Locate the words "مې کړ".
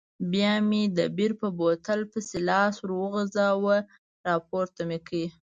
4.89-5.21